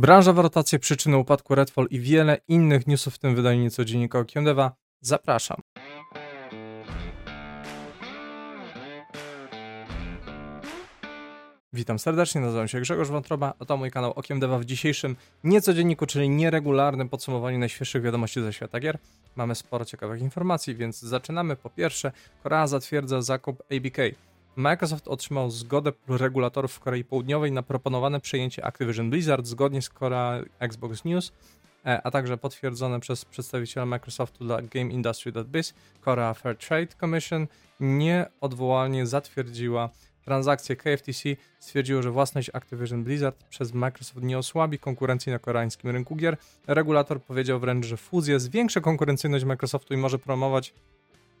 [0.00, 4.44] Branża rotacje, przyczyny upadku Redfall i wiele innych newsów w tym wydaniu nieco dziennika Okiem
[4.44, 4.72] Deva.
[5.00, 5.56] Zapraszam.
[11.72, 16.06] Witam serdecznie, nazywam się Grzegorz Wątroba, a to mój kanał Okiem Deva w dzisiejszym niecodzienniku,
[16.06, 18.98] czyli nieregularnym podsumowaniu najświeższych wiadomości ze świata gier.
[19.36, 21.56] Mamy sporo ciekawych informacji, więc zaczynamy.
[21.56, 22.12] Po pierwsze,
[22.42, 24.29] Korea zatwierdza zakup ABK.
[24.56, 30.42] Microsoft otrzymał zgodę regulatorów w Korei Południowej na proponowane przejęcie Activision Blizzard zgodnie z Korea
[30.58, 31.32] Xbox News,
[31.86, 35.74] e, a także potwierdzone przez przedstawiciela Microsoftu dla Game Industry.biz.
[36.00, 37.46] Korea Fair Trade Commission
[37.80, 39.90] nieodwołalnie zatwierdziła
[40.24, 46.16] transakcję KFTC, stwierdziło, że własność Activision Blizzard przez Microsoft nie osłabi konkurencji na koreańskim rynku
[46.16, 46.36] gier.
[46.66, 50.74] Regulator powiedział wręcz, że fuzja zwiększy konkurencyjność Microsoftu i może promować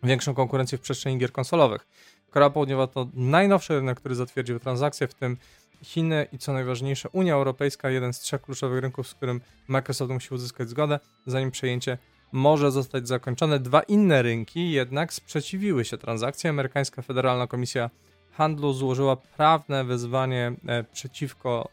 [0.02, 1.86] większą konkurencję w przestrzeni gier konsolowych.
[2.30, 5.36] Korea Południowa to najnowszy rynek, który zatwierdził transakcję, w tym
[5.82, 10.34] Chiny i co najważniejsze Unia Europejska, jeden z trzech kluczowych rynków, z którym Microsoft musi
[10.34, 11.98] uzyskać zgodę, zanim przejęcie
[12.32, 13.58] może zostać zakończone.
[13.58, 16.50] Dwa inne rynki jednak sprzeciwiły się transakcji.
[16.50, 17.90] Amerykańska Federalna Komisja
[18.32, 21.68] Handlu złożyła prawne wezwanie e, przeciwko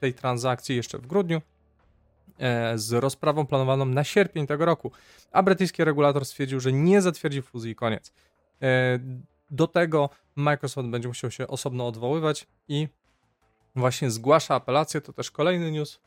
[0.00, 1.42] tej transakcji jeszcze w grudniu
[2.38, 4.92] e, z rozprawą planowaną na sierpień tego roku,
[5.32, 8.12] a brytyjski regulator stwierdził, że nie zatwierdzi fuzji i koniec.
[9.50, 12.88] E, do tego Microsoft będzie musiał się osobno odwoływać i
[13.76, 15.00] właśnie zgłasza apelację.
[15.00, 16.00] To też kolejny news.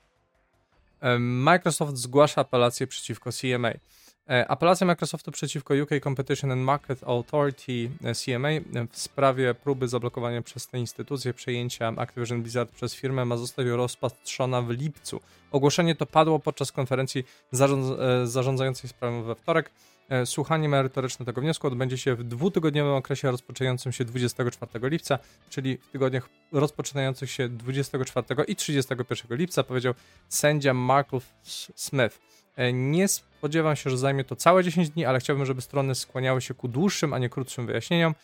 [1.19, 3.72] Microsoft zgłasza apelację przeciwko CMA.
[4.30, 8.50] E, apelacja Microsoftu przeciwko UK Competition and Market Authority e, CMA
[8.91, 14.61] w sprawie próby zablokowania przez tę instytucję przejęcia Activision Blizzard przez firmę ma zostać rozpatrzona
[14.61, 15.22] w lipcu.
[15.52, 19.72] Ogłoszenie to padło podczas konferencji zarząd e, zarządzającej sprawą we wtorek.
[20.09, 25.77] E, słuchanie merytoryczne tego wniosku odbędzie się w dwutygodniowym okresie rozpoczynającym się 24 lipca, czyli
[25.77, 29.93] w tygodniach rozpoczynających się 24 i 31 lipca, powiedział
[30.29, 31.21] sędzia Michael
[31.75, 32.19] Smith.
[32.55, 36.41] E, nie spodziewam się, że zajmie to całe 10 dni, ale chciałbym, żeby strony skłaniały
[36.41, 38.16] się ku dłuższym, a nie krótszym wyjaśnieniom.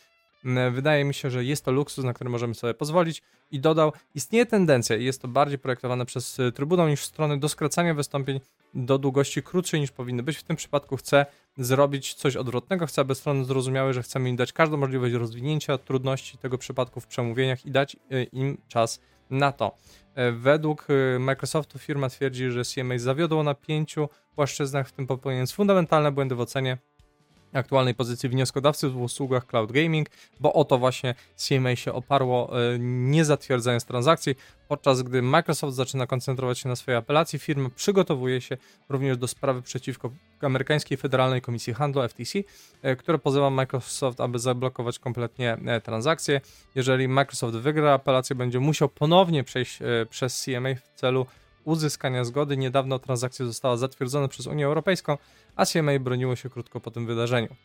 [0.70, 3.22] Wydaje mi się, że jest to luksus, na który możemy sobie pozwolić.
[3.50, 7.48] I dodał, istnieje tendencja, i jest to bardziej projektowane przez e, Trybunał niż strony, do
[7.48, 8.40] skracania wystąpień
[8.74, 10.36] do długości krótszej niż powinny być.
[10.36, 14.52] W tym przypadku chcę zrobić coś odwrotnego, chcę, aby strony zrozumiały, że chcemy im dać
[14.52, 19.00] każdą możliwość rozwinięcia trudności tego przypadku w przemówieniach i dać e, im czas
[19.30, 19.76] na to.
[20.14, 20.86] E, według
[21.18, 26.40] Microsoftu firma twierdzi, że CMA zawiodło na pięciu płaszczyznach, w tym popełniając fundamentalne błędy w
[26.40, 26.78] ocenie
[27.52, 30.08] aktualnej pozycji wnioskodawcy w usługach cloud gaming,
[30.40, 34.34] bo o to właśnie CMA się oparło, e, nie zatwierdzając transakcji,
[34.68, 38.56] podczas gdy Microsoft zaczyna koncentrować się na swojej apelacji, firma przygotowuje się
[38.88, 42.38] również do sprawy przeciwko amerykańskiej Federalnej Komisji Handlu FTC,
[42.82, 46.40] e, która pozywa Microsoft, aby zablokować kompletnie e, transakcje.
[46.74, 49.78] Jeżeli Microsoft wygra apelację, będzie musiał ponownie przejść
[50.10, 51.26] przez CMA w celu
[51.64, 52.56] uzyskania zgody.
[52.56, 55.18] Niedawno transakcja została zatwierdzona przez Unię Europejską,
[55.56, 57.56] a CMA broniło się krótko po tym wydarzeniu.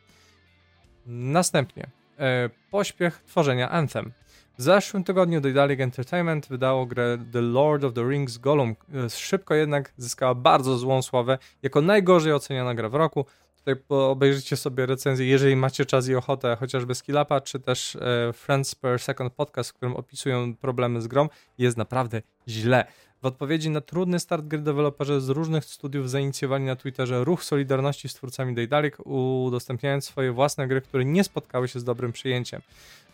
[1.06, 1.88] Następnie
[2.20, 4.12] e, pośpiech tworzenia Anthem.
[4.58, 8.76] W zeszłym tygodniu Daedalic Entertainment wydało grę The Lord of the Rings Gollum.
[9.06, 13.26] E, szybko jednak zyskała bardzo złą sławę jako najgorzej oceniana gra w roku.
[13.58, 18.76] Tutaj obejrzyjcie sobie recenzję, jeżeli macie czas i ochotę, chociażby Skillapa, czy też e, Friends
[18.76, 21.30] Per Second podcast, w którym opisują problemy z grą.
[21.58, 22.86] Jest naprawdę źle.
[23.22, 28.10] W odpowiedzi na trudny start gry deweloperzy z różnych studiów zainicjowali na Twitterze ruch solidarności
[28.10, 32.62] z twórcami Daedalic, udostępniając swoje własne gry, które nie spotkały się z dobrym przyjęciem.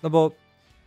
[0.03, 0.31] No bo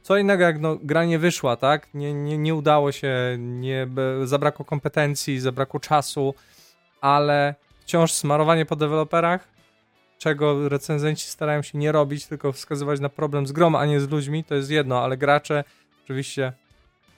[0.03, 1.95] co innego jak no, gra nie wyszła, tak?
[1.95, 3.87] Nie, nie, nie udało się, nie,
[4.25, 6.35] zabrakło kompetencji, zabrakło czasu,
[7.01, 9.49] ale wciąż smarowanie po deweloperach,
[10.19, 14.11] czego recenzenci starają się nie robić, tylko wskazywać na problem z grą, a nie z
[14.11, 15.65] ludźmi, to jest jedno, ale gracze
[16.05, 16.53] oczywiście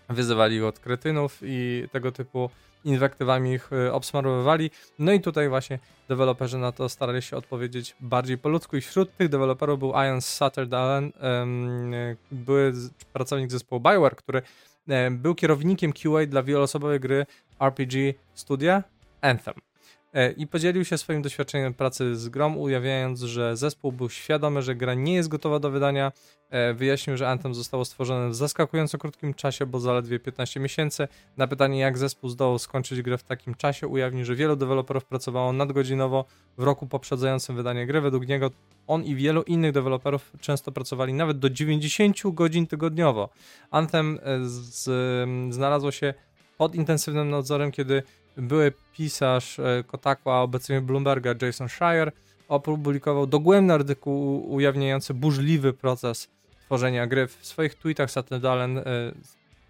[0.09, 2.51] wyzywali go od kretynów i tego typu
[2.85, 4.71] inwektywami ich y, obsmarowywali.
[4.99, 5.79] No i tutaj właśnie
[6.09, 10.21] deweloperzy na to starali się odpowiedzieć bardziej po ludzku i wśród tych deweloperów był Ian
[10.23, 11.15] Sutherland,
[12.33, 12.73] były
[13.13, 14.43] pracownik zespołu Bioware, który
[15.11, 17.27] był kierownikiem QA dla wieloosobowej gry
[17.61, 18.83] RPG Studia
[19.21, 19.55] Anthem.
[20.17, 24.75] E, i podzielił się swoim doświadczeniem pracy z grą, ujawniając, że zespół był świadomy, że
[24.75, 26.13] gra nie jest gotowa do wydania.
[26.51, 31.09] E, wyjaśnił, że Anthem zostało stworzone w zaskakująco krótkim czasie, bo zaledwie 15 miesięcy.
[31.37, 35.53] Na pytanie, jak zespół zdołał skończyć grę w takim czasie, ujawnił, że wielu deweloperów pracowało
[35.53, 36.25] nadgodzinowo
[36.59, 38.01] w roku poprzedzającym wydanie gry.
[38.01, 38.51] Według niego
[38.87, 43.29] on i wielu innych deweloperów często pracowali nawet do 90 godzin tygodniowo.
[43.71, 44.89] Anthem e, z,
[45.55, 46.15] znalazło się
[46.59, 48.03] pod intensywnym nadzorem, kiedy
[48.37, 52.13] były pisarz e, Kotaku, a obecnie Bloomberga Jason Schreier
[52.49, 56.29] opublikował dogłębny artykuł ujawniający burzliwy proces
[56.67, 57.27] tworzenia gry.
[57.27, 58.83] W swoich tweetach Saturnalen e,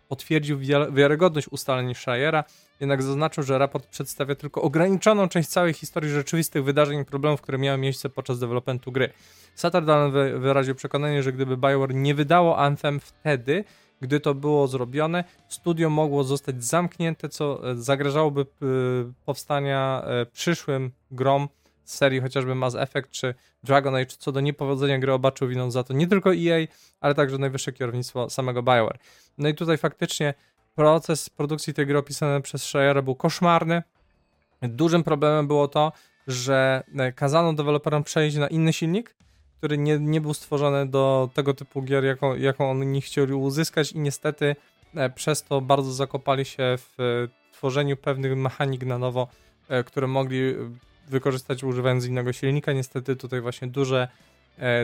[0.08, 0.58] potwierdził
[0.92, 2.44] wiarygodność ustaleń Shire'a,
[2.80, 7.58] jednak zaznaczył, że raport przedstawia tylko ograniczoną część całej historii rzeczywistych wydarzeń i problemów, które
[7.58, 9.12] miały miejsce podczas developmentu gry.
[9.54, 13.64] Sutherland wyraził przekonanie, że gdyby Bioware nie wydało Anthem wtedy,
[14.00, 18.46] gdy to było zrobione, studio mogło zostać zamknięte, co e, zagrażałoby e,
[19.24, 21.48] powstania e, przyszłym grom
[21.84, 25.84] z serii chociażby Mass Effect czy Dragon Age, co do niepowodzenia gry obaczył winą za
[25.84, 26.66] to nie tylko EA,
[27.00, 28.98] ale także najwyższe kierownictwo samego BioWare.
[29.38, 30.34] No i tutaj faktycznie
[30.74, 33.82] proces produkcji tej gry opisany przez Shire był koszmarny.
[34.62, 35.92] Dużym problemem było to,
[36.26, 36.82] że
[37.14, 39.16] kazano deweloperom przejść na inny silnik,
[39.58, 43.98] który nie, nie był stworzony do tego typu gier, jaką, jaką oni chcieli uzyskać i
[43.98, 44.56] niestety
[44.94, 49.28] e, przez to bardzo zakopali się w e, tworzeniu pewnych mechanik na nowo,
[49.68, 50.54] e, które mogli
[51.08, 52.72] wykorzystać używając innego silnika.
[52.72, 54.08] Niestety tutaj właśnie duże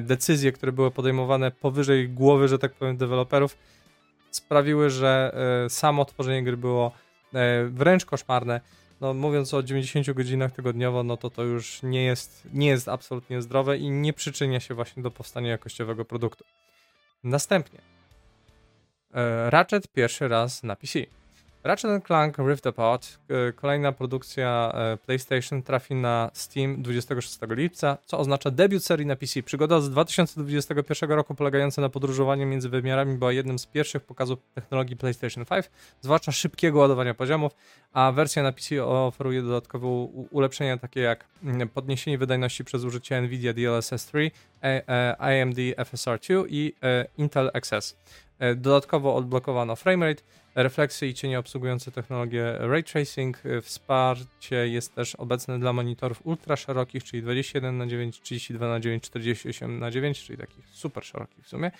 [0.03, 3.57] decyzje, które były podejmowane powyżej głowy, że tak powiem, deweloperów,
[4.31, 5.35] sprawiły, że
[5.69, 6.93] samo tworzenie gry było
[7.69, 8.61] wręcz koszmarne
[9.03, 13.43] no mówiąc o 90 godzinach tygodniowo, no to to już nie jest, nie jest absolutnie
[13.43, 16.45] zdrowe i nie przyczynia się właśnie do powstania jakościowego produktu.
[17.25, 17.81] Następnie
[19.15, 20.99] e, Ratchet pierwszy raz na PC.
[21.65, 28.19] Ratchet Clank Rift Apart, e, kolejna produkcja e, PlayStation, trafi na Steam 26 lipca, co
[28.19, 29.43] oznacza debiut serii na PC.
[29.43, 34.97] Przygoda z 2021 roku polegająca na podróżowaniu między wymiarami była jednym z pierwszych pokazów technologii
[34.97, 35.71] PlayStation 5,
[36.01, 37.53] zwłaszcza szybkiego ładowania poziomów,
[37.93, 39.87] a wersja na PC oferuje dodatkowe
[40.31, 44.31] ulepszenia takie jak mm, podniesienie wydajności przez użycie NVIDIA DLSS 3,
[45.19, 46.75] AMD FSR2 i
[47.19, 47.97] Intel XS.
[48.57, 50.23] Dodatkowo odblokowano framerate,
[50.55, 53.43] refleksy i cienie obsługujące technologię ray tracing.
[53.63, 59.05] Wsparcie jest też obecne dla monitorów ultra szerokich, czyli 21 na 9, 32 na 9,
[59.05, 61.71] 48 na 9, czyli takich super szerokich w sumie.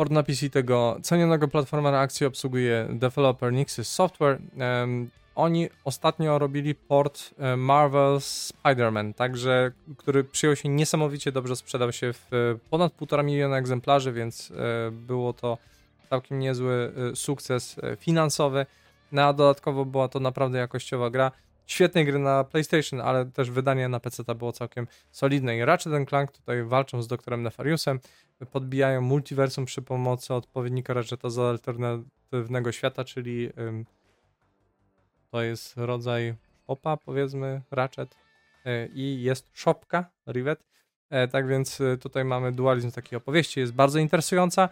[0.00, 4.38] Port na PC tego cenionego platformera akcji obsługuje developer Nixis Software.
[4.80, 11.92] Um, oni ostatnio robili port e, Marvel Spider-Man, także, który przyjął się niesamowicie dobrze, sprzedał
[11.92, 15.58] się w ponad 1,5 miliona egzemplarzy, więc e, było to
[16.10, 18.66] całkiem niezły sukces finansowy.
[19.12, 21.32] No a dodatkowo była to naprawdę jakościowa gra.
[21.70, 25.56] Świetnej gry na PlayStation, ale też wydanie na PC było całkiem solidne.
[25.56, 28.00] I Ratchet Clank tutaj walczą z doktorem Nefariusem,
[28.52, 33.86] podbijają multiversum przy pomocy odpowiednika Ratcheta z alternatywnego świata, czyli ym,
[35.30, 36.34] to jest rodzaj
[36.66, 38.16] opa, powiedzmy, Ratchet
[38.64, 40.66] yy, i jest szopka, Rivet.
[41.10, 44.68] E, tak więc y, tutaj mamy dualizm takiej opowieści, jest bardzo interesująca.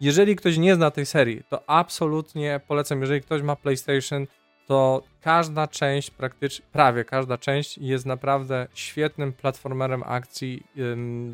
[0.00, 4.26] Jeżeli ktoś nie zna tej serii, to absolutnie polecam, jeżeli ktoś ma PlayStation,
[4.66, 10.62] to każda część, praktycznie prawie każda część jest naprawdę świetnym platformerem akcji.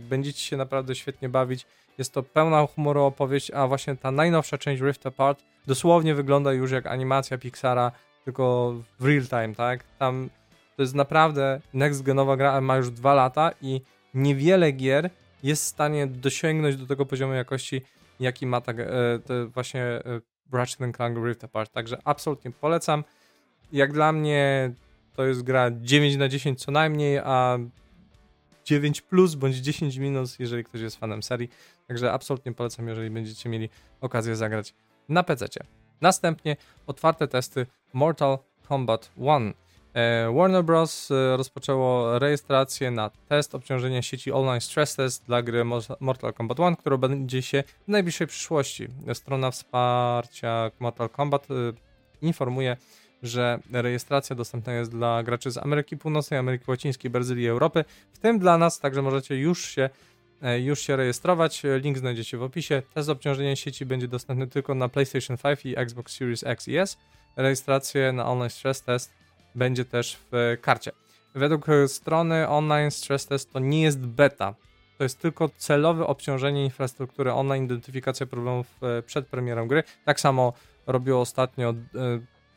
[0.08, 1.66] Będziecie się naprawdę świetnie bawić.
[1.98, 6.70] Jest to pełna humoru opowieść, a właśnie ta najnowsza część Rift Apart dosłownie wygląda już
[6.70, 7.92] jak animacja Pixara,
[8.24, 9.84] tylko w real time, tak?
[9.98, 10.30] Tam
[10.76, 13.80] to jest naprawdę next genowa gra, ma już dwa lata i
[14.14, 15.10] niewiele gier
[15.42, 17.82] jest w stanie dosięgnąć do tego poziomu jakości,
[18.20, 18.86] jaki ma tak, e,
[19.54, 20.02] właśnie e,
[20.52, 21.72] Ratchet Clank Rift Apart.
[21.72, 23.04] Także absolutnie polecam.
[23.72, 24.72] Jak dla mnie
[25.16, 27.58] to jest gra 9 na 10 co najmniej, a
[28.64, 31.50] 9 plus bądź 10 minus, jeżeli ktoś jest fanem serii.
[31.88, 33.68] Także absolutnie polecam, jeżeli będziecie mieli
[34.00, 34.74] okazję zagrać
[35.08, 35.46] na PC.
[36.00, 36.56] Następnie
[36.86, 38.38] otwarte testy Mortal
[38.68, 39.54] Kombat 1.
[39.94, 41.10] E, Warner Bros.
[41.10, 45.64] E, rozpoczęło rejestrację na test obciążenia sieci online stress test dla gry
[46.00, 48.88] Mortal Kombat 1, która będzie się w najbliższej przyszłości.
[49.14, 51.54] Strona wsparcia Mortal Kombat e,
[52.22, 52.76] informuje,
[53.22, 58.38] że rejestracja dostępna jest dla graczy z Ameryki Północnej, Ameryki Łacińskiej, Brazylii Europy, w tym
[58.38, 59.90] dla nas, także możecie już się
[60.60, 61.62] już się rejestrować.
[61.80, 62.82] Link znajdziecie w opisie.
[62.94, 66.98] Test obciążenia sieci będzie dostępny tylko na PlayStation 5 i Xbox Series X i S.
[67.36, 69.12] Rejestrację na online stress test
[69.54, 70.92] będzie też w karcie.
[71.34, 74.54] Według strony online stress test to nie jest beta.
[74.98, 79.82] To jest tylko celowe obciążenie infrastruktury online, identyfikacja problemów e, przed premierą gry.
[80.04, 80.52] Tak samo
[80.86, 81.74] robiło ostatnio e,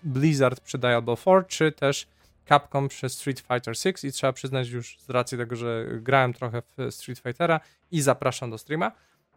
[0.03, 2.07] Blizzard przy Diablo 4, czy też
[2.49, 6.61] Capcom przy Street Fighter 6 i trzeba przyznać już z racji tego, że grałem trochę
[6.61, 7.59] w Street Fightera
[7.91, 8.91] i zapraszam do streama,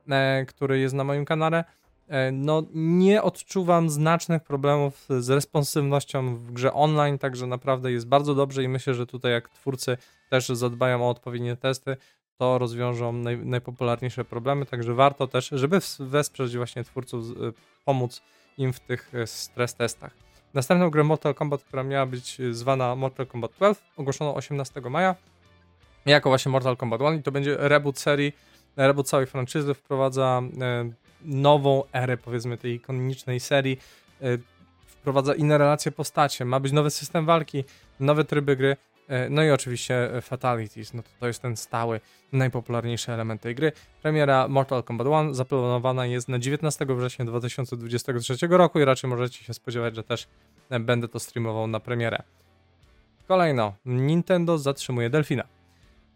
[0.08, 1.64] e, który jest na moim kanale,
[2.08, 8.34] E, no nie odczuwam znacznych problemów z responsywnością w grze online, także naprawdę jest bardzo
[8.34, 9.96] dobrze i myślę, że tutaj jak twórcy
[10.30, 11.96] też zadbają o odpowiednie testy,
[12.38, 17.52] to rozwiążą naj, najpopularniejsze problemy, także warto też, żeby wesprzeć właśnie twórców, e,
[17.84, 18.22] pomóc
[18.58, 20.14] im w tych stres testach.
[20.54, 25.14] Następną grę Mortal Kombat, która miała być zwana Mortal Kombat 12, ogłoszono 18 maja
[26.06, 28.32] jako właśnie Mortal Kombat 1 i to będzie reboot serii,
[28.76, 30.42] reboot całej franczyzy, wprowadza
[31.24, 33.78] nową erę, powiedzmy, tej ikonicznej serii.
[34.22, 34.38] Y,
[34.86, 37.64] wprowadza inne relacje postacie, ma być nowy system walki,
[38.00, 38.76] nowe tryby gry, y,
[39.30, 42.00] no i oczywiście Fatalities, no to, to jest ten stały,
[42.32, 43.72] najpopularniejszy element tej gry.
[44.02, 49.54] Premiera Mortal Kombat 1 zaplanowana jest na 19 września 2023 roku i raczej możecie się
[49.54, 50.28] spodziewać, że też
[50.80, 52.22] będę to streamował na premierę.
[53.28, 55.44] Kolejno, Nintendo zatrzymuje Delfina.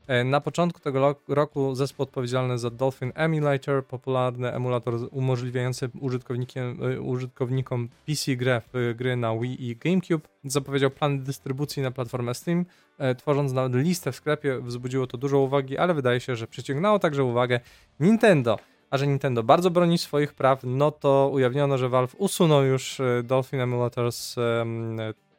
[0.08, 7.88] E, na początku tego roku zespół odpowiedzialny za Dolphin Emulator, popularny emulator umożliwiający e, użytkownikom
[8.06, 12.64] PC grę w gry na Wii i GameCube, zapowiedział plan dystrybucji na platformę Steam,
[12.98, 14.60] e, tworząc nawet listę w sklepie.
[14.60, 17.60] Wzbudziło to dużo uwagi, ale wydaje się, że przyciągnęło także uwagę
[18.00, 18.58] Nintendo.
[18.90, 23.60] A że Nintendo bardzo broni swoich praw, no to ujawniono, że Valve usunął już Dolphin
[23.60, 24.36] Emulator z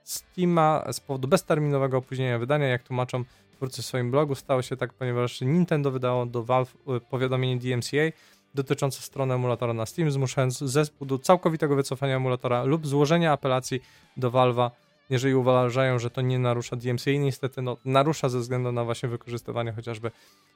[0.04, 3.24] Steama z powodu bezterminowego opóźnienia wydania, jak tłumaczą
[3.60, 4.36] twórcy w swoim blogu.
[4.36, 8.18] Stało się tak, ponieważ Nintendo wydało do Valve y, powiadomienie DMCA
[8.56, 13.82] dotyczące strony emulatora na Steam, zmuszając zespół do całkowitego wycofania emulatora lub złożenia apelacji
[14.18, 14.72] do Valve'a,
[15.10, 17.12] jeżeli uważają, że to nie narusza DMCA.
[17.12, 20.12] Niestety no, narusza ze względu na właśnie wykorzystywanie chociażby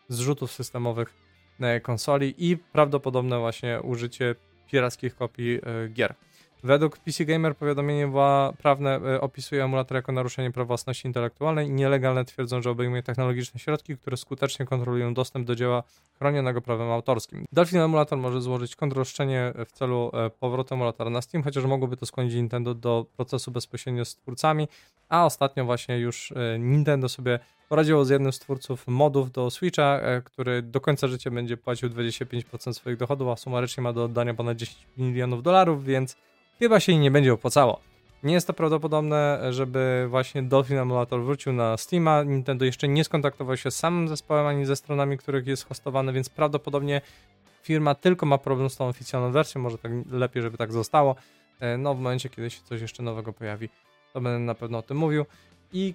[0.09, 1.13] zrzutów systemowych
[1.59, 4.35] e, konsoli i prawdopodobne właśnie użycie
[4.71, 6.15] pirackich kopii e, gier.
[6.63, 8.11] Według PC Gamer powiadomienie
[8.57, 13.59] prawne e, opisuje emulator jako naruszenie praw własności intelektualnej i nielegalne twierdzą, że obejmuje technologiczne
[13.59, 15.83] środki, które skutecznie kontrolują dostęp do dzieła
[16.19, 17.45] chronionego prawem autorskim.
[17.51, 22.05] Dolphin Emulator może złożyć kontrroszczenie w celu e, powrotu emulatora na Steam, chociaż mogłoby to
[22.05, 24.67] skłonić Nintendo do procesu bezpośrednio z twórcami,
[25.09, 27.39] a ostatnio właśnie już e, Nintendo sobie
[27.69, 32.73] poradziło z jednym z twórców modów do Switcha, który do końca życia będzie płacił 25%
[32.73, 36.17] swoich dochodów, a sumarycznie ma do oddania ponad 10 milionów dolarów, więc
[36.63, 37.79] chyba się nie będzie opłacało.
[38.23, 42.23] Nie jest to prawdopodobne, żeby właśnie Dolphin Emulator wrócił na Steama.
[42.23, 46.29] Nintendo jeszcze nie skontaktował się z samym zespołem ani ze stronami, których jest hostowany, więc
[46.29, 47.01] prawdopodobnie
[47.63, 49.61] firma tylko ma problem z tą oficjalną wersją.
[49.61, 51.15] Może tak lepiej, żeby tak zostało.
[51.59, 53.69] E, no, w momencie, kiedy się coś jeszcze nowego pojawi,
[54.13, 55.25] to będę na pewno o tym mówił.
[55.73, 55.93] I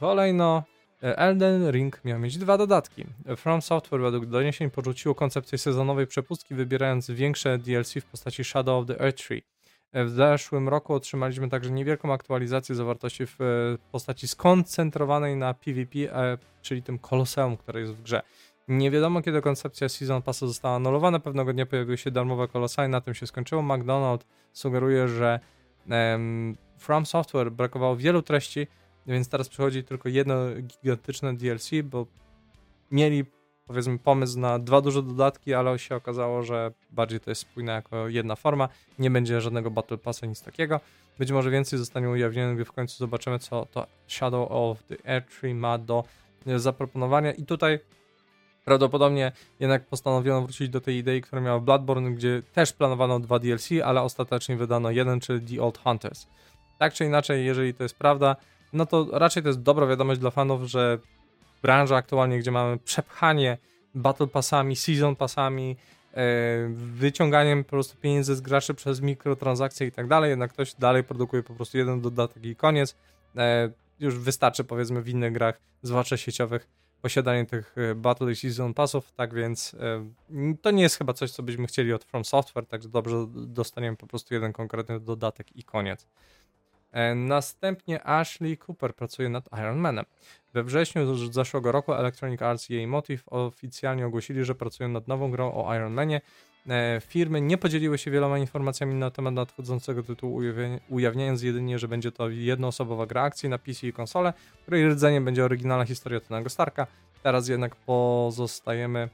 [0.00, 0.62] kolejno
[1.02, 3.06] e, Elden Ring miał mieć dwa dodatki.
[3.36, 8.86] From Software według doniesień porzuciło koncepcję sezonowej przepustki, wybierając większe DLC w postaci Shadow of
[8.86, 9.57] the Earth Tree.
[9.92, 13.44] W zeszłym roku otrzymaliśmy także niewielką aktualizację zawartości w e,
[13.92, 18.22] postaci skoncentrowanej na PvP, e, czyli tym koloseum, które jest w grze.
[18.68, 21.20] Nie wiadomo, kiedy koncepcja Season Passu została anulowana.
[21.20, 23.62] Pewnego dnia pojawiły się darmowe kolosy i na tym się skończyło.
[23.62, 25.40] McDonald sugeruje, że
[26.78, 28.66] From Software brakowało wielu treści,
[29.06, 32.06] więc teraz przychodzi tylko jedno gigantyczne DLC, bo
[32.90, 33.24] mieli
[33.68, 38.08] powiedzmy pomysł na dwa duże dodatki, ale się okazało, że bardziej to jest spójne jako
[38.08, 38.68] jedna forma.
[38.98, 40.80] Nie będzie żadnego Battle Passa, nic takiego.
[41.18, 45.22] Być może więcej zostanie ujawnione, gdy w końcu zobaczymy, co to Shadow of the Air
[45.22, 46.04] Tree ma do
[46.46, 47.32] zaproponowania.
[47.32, 47.78] I tutaj
[48.64, 53.68] prawdopodobnie jednak postanowiono wrócić do tej idei, która miała Bloodborne, gdzie też planowano dwa DLC,
[53.84, 56.26] ale ostatecznie wydano jeden, czyli The Old Hunters.
[56.78, 58.36] Tak czy inaczej, jeżeli to jest prawda,
[58.72, 60.98] no to raczej to jest dobra wiadomość dla fanów, że
[61.62, 63.58] branża aktualnie, gdzie mamy przepchanie
[63.94, 65.76] battle passami, season passami,
[66.14, 66.24] e,
[66.74, 71.42] wyciąganiem po prostu pieniędzy z graczy przez mikrotransakcje i tak dalej, jednak ktoś dalej produkuje
[71.42, 72.96] po prostu jeden dodatek i koniec.
[73.36, 76.68] E, już wystarczy powiedzmy w innych grach, zwłaszcza sieciowych,
[77.02, 79.76] posiadanie tych e, Battle i Season Passów, tak więc
[80.62, 84.06] to nie jest chyba coś, co byśmy chcieli od From Software, także dobrze dostaniemy po
[84.06, 86.06] prostu jeden konkretny dodatek i koniec.
[87.14, 90.04] Następnie Ashley Cooper pracuje nad Iron Manem.
[90.54, 95.30] We wrześniu zeszłego roku Electronic Arts i jej Motive oficjalnie ogłosili, że pracują nad nową
[95.30, 96.20] grą o Iron Manie.
[96.68, 100.40] E, firmy nie podzieliły się wieloma informacjami na temat nadchodzącego tytułu,
[100.88, 105.44] ujawniając jedynie, że będzie to jednoosobowa gra akcji na PC i konsole, której rdzeniem będzie
[105.44, 106.86] oryginalna historia Tonego Starka.
[107.22, 109.08] Teraz jednak pozostajemy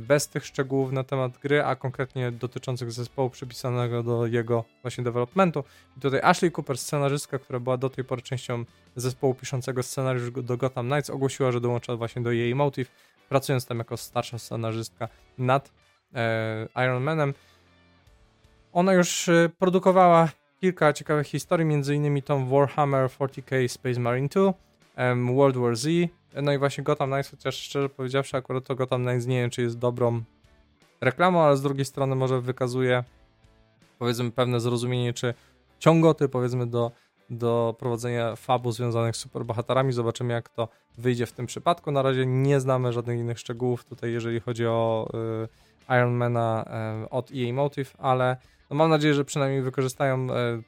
[0.00, 5.64] bez tych szczegółów na temat gry, a konkretnie dotyczących zespołu przypisanego do jego właśnie developmentu.
[5.96, 8.64] I tutaj Ashley Cooper, scenarzystka, która była do tej pory częścią
[8.96, 12.90] zespołu piszącego scenariusz do Gotham Knights, ogłosiła, że dołącza właśnie do jej Motive,
[13.28, 15.72] pracując tam jako starsza scenarzystka nad
[16.14, 17.34] e, Iron Manem.
[18.72, 20.28] Ona już e, produkowała
[20.60, 24.54] kilka ciekawych historii, innymi tą Warhammer 40k Space Marine 2,
[24.96, 25.88] um, World War Z,
[26.42, 29.62] no i właśnie Gotham Knights, chociaż szczerze powiedziawszy, akurat to Gotham Knights nie wiem, czy
[29.62, 30.22] jest dobrą
[31.00, 33.04] reklamą, ale z drugiej strony może wykazuje
[33.98, 35.34] powiedzmy pewne zrozumienie, czy
[35.78, 36.92] ciągoty powiedzmy do,
[37.30, 39.92] do prowadzenia fabu związanych z superbohaterami.
[39.92, 40.68] Zobaczymy jak to
[40.98, 41.90] wyjdzie w tym przypadku.
[41.90, 45.08] Na razie nie znamy żadnych innych szczegółów tutaj, jeżeli chodzi o
[45.88, 46.64] y, Ironmana
[47.04, 48.36] y, od EA Motive, ale
[48.70, 50.62] no mam nadzieję, że przynajmniej wykorzystają y,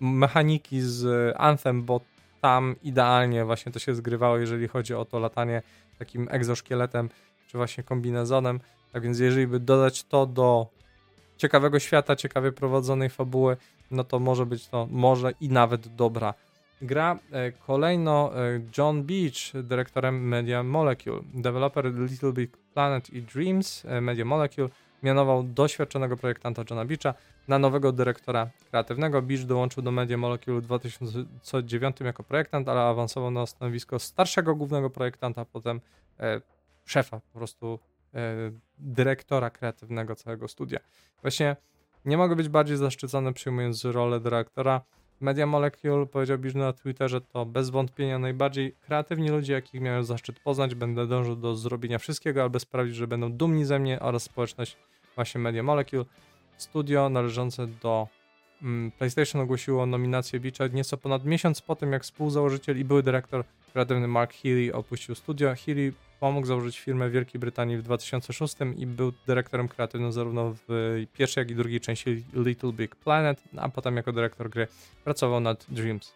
[0.00, 2.00] mechaniki z Anthem, bo
[2.44, 5.62] tam idealnie właśnie to się zgrywało, jeżeli chodzi o to latanie
[5.98, 7.08] takim egzoszkieletem,
[7.46, 8.60] czy właśnie kombinezonem.
[8.92, 10.66] Tak więc jeżeli by dodać to do
[11.36, 13.56] ciekawego świata, ciekawie prowadzonej fabuły,
[13.90, 16.34] no to może być to może i nawet dobra
[16.82, 17.18] gra.
[17.32, 21.20] E, kolejno e, John Beach, dyrektorem Media Molecule.
[21.34, 24.68] Developer Little Big Planet i Dreams e, Media Molecule
[25.04, 27.14] mianował doświadczonego projektanta Johna Beacha
[27.48, 29.22] na nowego dyrektora kreatywnego.
[29.22, 34.90] Beach dołączył do Media Molecule w 2009 jako projektant, ale awansował na stanowisko starszego głównego
[34.90, 35.80] projektanta, potem
[36.20, 36.40] e,
[36.84, 37.78] szefa, po prostu
[38.14, 38.18] e,
[38.78, 40.78] dyrektora kreatywnego całego studia.
[41.22, 41.56] Właśnie
[42.04, 44.80] nie mogę być bardziej zaszczycony przyjmując rolę dyrektora.
[45.20, 50.40] Media Molecule powiedział Beach na Twitterze, to bez wątpienia najbardziej kreatywni ludzie, jakich miałem zaszczyt
[50.40, 50.74] poznać.
[50.74, 54.76] Będę dążył do zrobienia wszystkiego, aby sprawić, że będą dumni ze mnie oraz społeczność
[55.14, 56.04] właśnie Media Molecule.
[56.56, 58.08] Studio należące do
[58.62, 63.44] mm, PlayStation ogłosiło nominację Beacha nieco ponad miesiąc po tym, jak współzałożyciel i były dyrektor
[63.72, 65.54] kreatywny Mark Healy opuścił studio.
[65.66, 71.04] Healy pomógł założyć firmę w Wielkiej Brytanii w 2006 i był dyrektorem kreatywnym zarówno w
[71.12, 74.68] pierwszej, jak i drugiej części Little Big Planet, a potem jako dyrektor gry
[75.04, 76.14] pracował nad Dreams.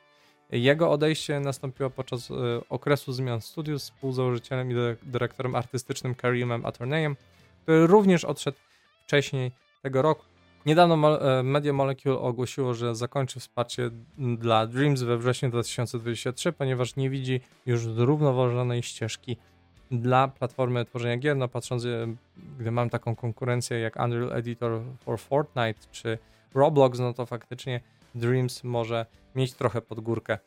[0.52, 2.34] Jego odejście nastąpiło podczas y,
[2.68, 7.16] okresu zmian studiów z współzałożycielem i dyrektorem artystycznym Karimem Attorneyem,
[7.62, 8.58] który również odszedł
[9.08, 10.24] wcześniej tego roku.
[10.66, 17.10] Niedawno e, Media Molecule ogłosiło, że zakończy wsparcie dla Dreams we wrześniu 2023, ponieważ nie
[17.10, 19.36] widzi już zrównoważonej ścieżki
[19.90, 21.36] dla platformy tworzenia gier.
[21.36, 22.14] No patrząc, e,
[22.58, 26.18] gdy mam taką konkurencję jak Unreal Editor for Fortnite czy
[26.54, 27.80] Roblox, no to faktycznie
[28.14, 30.38] Dreams może mieć trochę pod górkę.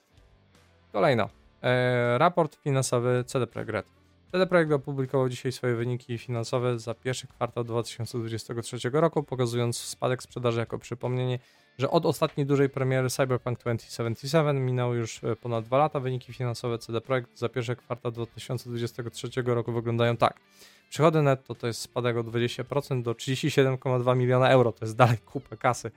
[0.92, 1.30] Kolejno.
[1.64, 4.01] E, raport finansowy CD Projekt
[4.32, 10.60] CD Projekt opublikował dzisiaj swoje wyniki finansowe za pierwszy kwartał 2023 roku, pokazując spadek sprzedaży
[10.60, 11.40] jako przypomnienie,
[11.78, 16.00] że od ostatniej dużej premiery Cyberpunk 2077 minęło już e, ponad 2 lata.
[16.00, 20.40] Wyniki finansowe CD Projekt za pierwszy kwartał 2023 roku wyglądają tak.
[20.90, 25.56] Przychody netto to jest spadek o 20% do 37,2 miliona euro, to jest dalej kupa
[25.56, 25.92] kasy.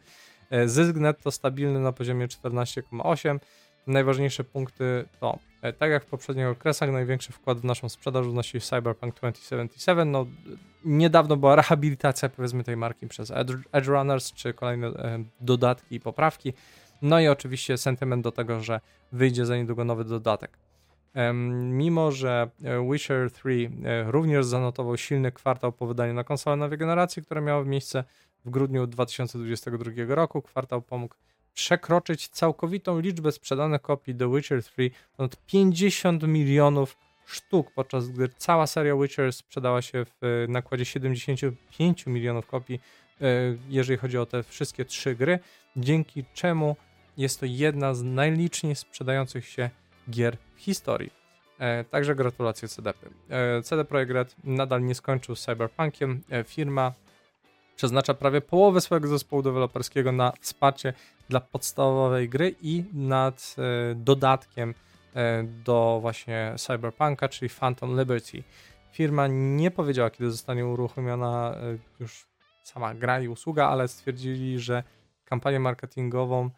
[0.50, 3.38] E, zysk netto stabilny na poziomie 14,8
[3.86, 5.38] Najważniejsze punkty to,
[5.72, 10.10] tak jak w poprzednich okresach, największy wkład w naszą sprzedaż wnosi Cyberpunk 2077.
[10.10, 10.26] No,
[10.84, 13.32] niedawno była rehabilitacja powiedzmy tej marki przez
[13.72, 16.52] Edge Runners, czy kolejne e, dodatki i poprawki.
[17.02, 18.80] No i oczywiście sentyment do tego, że
[19.12, 20.58] wyjdzie za niedługo nowy dodatek.
[21.54, 23.70] Mimo, że e, Witcher 3
[24.06, 28.04] również zanotował silny kwartał po wydaniu na konsolę nowej generacji, które miało miejsce
[28.44, 31.14] w grudniu 2022 roku, kwartał pomógł
[31.54, 38.66] przekroczyć całkowitą liczbę sprzedanych kopii The Witcher 3 ponad 50 milionów sztuk, podczas gdy cała
[38.66, 42.80] seria Witcher sprzedała się w nakładzie 75 milionów kopii,
[43.20, 43.26] e,
[43.68, 45.38] jeżeli chodzi o te wszystkie trzy gry,
[45.76, 46.76] dzięki czemu
[47.16, 49.70] jest to jedna z najliczniej sprzedających się
[50.10, 51.10] gier w historii.
[51.58, 53.06] E, także gratulacje CDP.
[53.30, 56.22] E, CD Projekt Red nadal nie skończył z Cyberpunkiem.
[56.46, 56.92] Firma
[57.76, 60.92] przeznacza prawie połowę swojego zespołu deweloperskiego na wsparcie
[61.28, 64.74] dla podstawowej gry i nad e, dodatkiem
[65.14, 68.42] e, do właśnie Cyberpunka, czyli Phantom Liberty.
[68.92, 72.26] Firma nie powiedziała, kiedy zostanie uruchomiona e, już
[72.62, 74.82] sama gra i usługa, ale stwierdzili, że
[75.24, 76.50] kampanię marketingową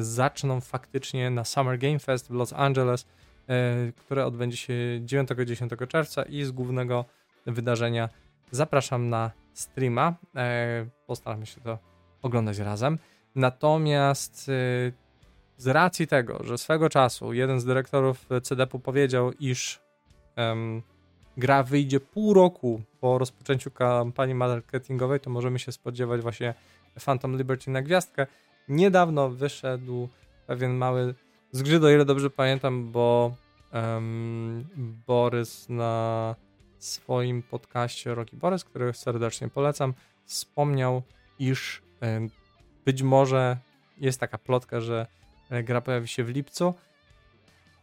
[0.00, 3.06] zaczną faktycznie na Summer Game Fest w Los Angeles,
[3.96, 4.74] które odbędzie się
[5.04, 7.04] 9-10 czerwca i z głównego
[7.46, 8.08] wydarzenia
[8.50, 10.14] zapraszam na streama.
[11.06, 11.78] Postaramy się to
[12.22, 12.98] oglądać razem.
[13.34, 14.92] Natomiast y,
[15.56, 19.80] z racji tego, że swego czasu jeden z dyrektorów CDP-u powiedział, iż
[20.36, 20.82] um,
[21.36, 26.54] gra wyjdzie pół roku po rozpoczęciu kampanii marketingowej, to możemy się spodziewać właśnie
[27.04, 28.26] Phantom Liberty na gwiazdkę.
[28.68, 30.08] Niedawno wyszedł
[30.46, 31.14] pewien mały
[31.52, 33.34] zgrzyt, o ile dobrze pamiętam, bo
[33.72, 34.66] um,
[35.06, 36.34] Borys na
[36.84, 39.94] swoim podcaście Rocky Borys, który serdecznie polecam,
[40.24, 41.02] wspomniał,
[41.38, 42.30] iż um,
[42.84, 43.56] być może
[43.98, 45.06] jest taka plotka, że
[45.50, 46.74] e, gra pojawi się w lipcu.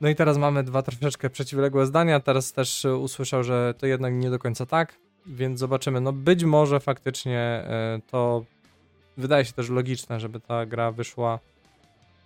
[0.02, 2.20] No i teraz mamy dwa troszeczkę przeciwległe zdania.
[2.20, 6.02] Teraz też e, usłyszał, że to jednak nie do końca tak, więc zobaczymy.
[6.02, 8.46] No być może faktycznie e, to
[9.18, 11.40] wydaje się też logiczne, żeby ta gra wyszła,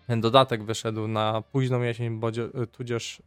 [0.07, 2.21] ten dodatek wyszedł na późną jesień,
[2.71, 3.21] tudzież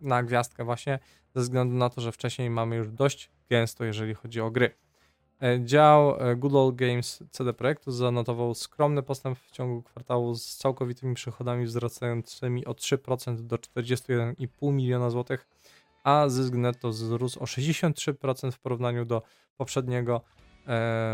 [0.00, 0.98] na gwiazdkę właśnie,
[1.34, 4.70] ze względu na to, że wcześniej mamy już dość gęsto, jeżeli chodzi o gry.
[5.42, 10.56] E, dział e, Good Old Games CD Projektu zanotował skromny postęp w ciągu kwartału z
[10.56, 15.48] całkowitymi przychodami wzrastającymi o 3% do 41,5 miliona złotych,
[16.04, 19.22] a zysk netto wzrósł o 63% w porównaniu do
[19.56, 20.20] poprzedniego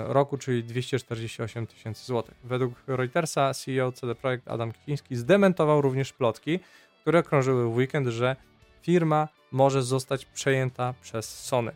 [0.04, 2.34] roku, czyli 248 tysięcy złotych.
[2.44, 6.60] Według Reutersa CEO CD Projekt Adam Kwiński zdementował również plotki,
[7.00, 8.36] które krążyły w weekend, że
[8.82, 11.72] firma może zostać przejęta przez Sony.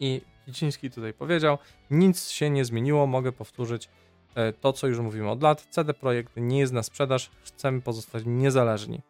[0.00, 1.58] I Kiciński tutaj powiedział,
[1.90, 3.88] nic się nie zmieniło, mogę powtórzyć
[4.34, 5.66] e, to, co już mówimy od lat.
[5.70, 9.00] CD Projekt nie jest na sprzedaż, chcemy pozostać niezależni.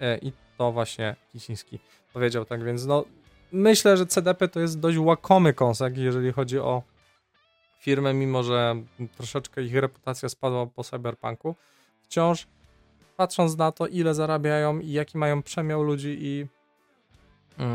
[0.00, 1.78] E, I to właśnie Kiciński
[2.12, 3.04] powiedział, tak więc no
[3.52, 6.82] myślę, że CDP to jest dość łakomy kąsek, jeżeli chodzi o
[7.80, 8.82] firmę, mimo że
[9.16, 11.54] troszeczkę ich reputacja spadła po cyberpunku.
[12.02, 12.46] Wciąż
[13.16, 17.66] patrząc na to, ile zarabiają i jaki mają przemiał ludzi i yy,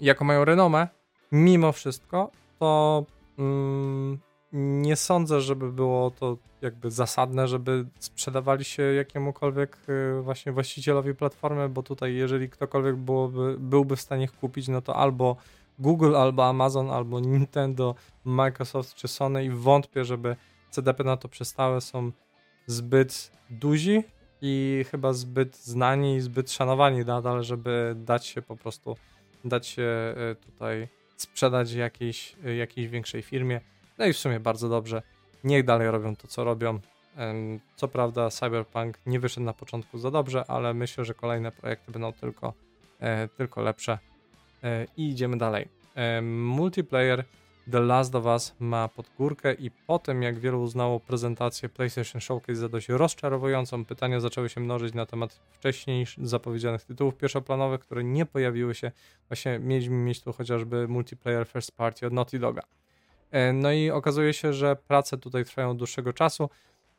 [0.00, 0.88] jaką mają renomę,
[1.32, 3.04] mimo wszystko, to
[3.38, 4.18] yy,
[4.52, 11.68] nie sądzę, żeby było to jakby zasadne, żeby sprzedawali się jakiemukolwiek yy, właśnie właścicielowi platformy,
[11.68, 15.36] bo tutaj jeżeli ktokolwiek byłoby, byłby w stanie ich kupić, no to albo
[15.78, 20.36] Google, albo Amazon, albo Nintendo, Microsoft czy Sony i wątpię, żeby
[20.70, 22.12] CDP na to przestały, są
[22.66, 24.04] zbyt duzi
[24.42, 28.96] i chyba zbyt znani i zbyt szanowani nadal, żeby dać się po prostu,
[29.44, 33.60] dać się e, tutaj sprzedać jakiejś, e, jakiejś większej firmie.
[34.00, 35.02] No i w sumie bardzo dobrze.
[35.44, 36.78] Niech dalej robią to, co robią.
[37.76, 42.12] Co prawda, Cyberpunk nie wyszedł na początku za dobrze, ale myślę, że kolejne projekty będą
[42.12, 42.52] tylko,
[43.00, 43.98] e, tylko lepsze.
[44.96, 45.68] I idziemy dalej.
[46.22, 47.24] Multiplayer
[47.72, 52.56] The Last of Us ma pod górkę i potem, jak wielu uznało prezentację PlayStation Showcase
[52.56, 58.26] za dość rozczarowującą, pytania zaczęły się mnożyć na temat wcześniej zapowiedzianych tytułów pierwszoplanowych, które nie
[58.26, 58.92] pojawiły się.
[59.28, 62.62] Właśnie mieliśmy mieć tu chociażby multiplayer first party od Naughty Doga.
[63.30, 66.50] E, no i okazuje się, że prace tutaj trwają dłuższego czasu.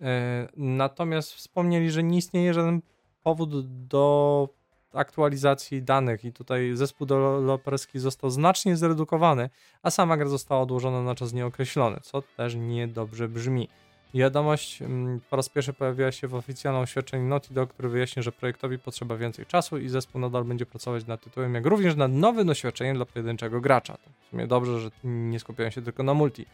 [0.02, 2.82] E, natomiast wspomnieli, że nie istnieje żaden
[3.24, 4.50] powód do
[4.94, 9.50] aktualizacji danych i tutaj zespół deweloperski został znacznie zredukowany,
[9.84, 13.70] a sama gra została odłożona na czas nieokreślony, co też niedobrze brzmi.
[14.14, 18.32] Wiadomość mm, po raz pierwszy pojawiła się w oficjalnym oświadczeniu Naughty Dog, który wyjaśnił, że
[18.32, 22.48] projektowi potrzeba więcej czasu i zespół nadal będzie pracować nad tytułem, jak również nad nowym
[22.48, 23.94] doświadczeniem dla pojedynczego gracza.
[23.94, 26.46] To w sumie dobrze, że nie skupiają się tylko na multi.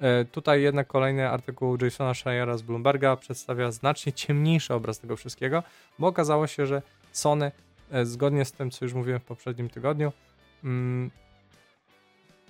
[0.00, 5.62] E, tutaj jednak kolejny artykuł Jasona Schreiera z Bloomberga przedstawia znacznie ciemniejszy obraz tego wszystkiego,
[5.98, 7.52] bo okazało się, że Sony,
[7.90, 10.12] e, zgodnie z tym, co już mówiłem w poprzednim tygodniu,
[10.64, 11.10] mm,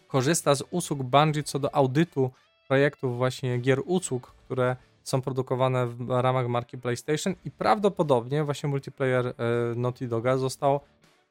[0.09, 2.31] korzysta z usług Bungie co do audytu
[2.71, 9.27] projektów właśnie gier usług, które są produkowane w ramach marki PlayStation i prawdopodobnie właśnie multiplayer
[9.27, 9.33] e,
[9.77, 10.81] Naughty Doga został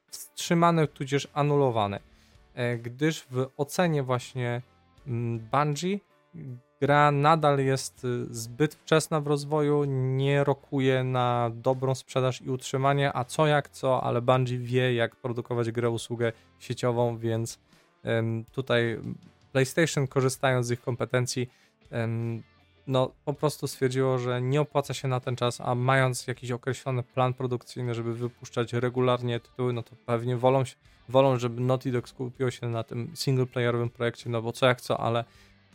[0.09, 1.99] wstrzymany tudzież anulowany,
[2.53, 4.61] e, gdyż w ocenie właśnie
[5.07, 5.99] mm, Bungie
[6.81, 13.11] gra nadal jest y, zbyt wczesna w rozwoju, nie rokuje na dobrą sprzedaż i utrzymanie,
[13.13, 17.59] a co jak co, ale Bungie wie jak produkować grę usługę sieciową, więc
[18.51, 18.99] tutaj
[19.51, 21.49] PlayStation korzystając z ich kompetencji
[22.87, 27.03] no po prostu stwierdziło, że nie opłaca się na ten czas, a mając jakiś określony
[27.03, 30.63] plan produkcyjny, żeby wypuszczać regularnie tytuły, no to pewnie wolą,
[31.09, 34.99] wolą żeby Naughty Dog skupiło się na tym singleplayerowym projekcie, no bo co jak co,
[34.99, 35.23] ale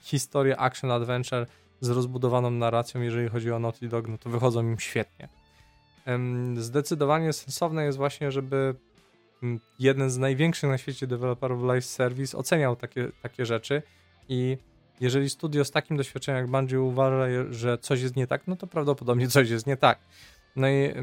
[0.01, 1.47] historię action adventure
[1.81, 5.29] z rozbudowaną narracją, jeżeli chodzi o Naughty Dog, no to wychodzą im świetnie.
[6.57, 8.75] Zdecydowanie sensowne jest właśnie, żeby
[9.79, 13.83] jeden z największych na świecie deweloperów live service oceniał takie, takie rzeczy
[14.29, 14.59] i
[15.01, 18.67] jeżeli studio z takim doświadczeniem jak Bungie uważa, że coś jest nie tak, no to
[18.67, 19.99] prawdopodobnie coś jest nie tak.
[20.57, 21.03] No i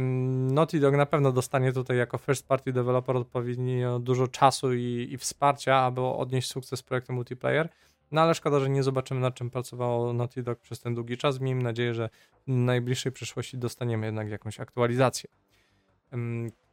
[0.54, 5.18] Naughty Dog na pewno dostanie tutaj jako first party developer odpowiednio dużo czasu i, i
[5.18, 7.70] wsparcia, aby odnieść sukces projektu multiplayer,
[8.12, 11.40] no ale szkoda, że nie zobaczymy nad czym pracowało Naughty Dog przez ten długi czas.
[11.40, 12.10] Miejmy nadzieję, że
[12.48, 15.30] w najbliższej przyszłości dostaniemy jednak jakąś aktualizację.